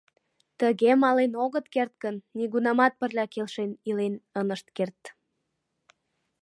—Тыге 0.59 0.91
мален 1.03 1.31
огыт 1.43 1.65
керт 1.73 1.93
гын, 2.03 2.15
нигунамат 2.37 2.93
пырля 2.99 3.25
келшен 3.33 3.71
илен 3.89 4.13
ынышт 4.39 4.67
керт! 4.77 5.01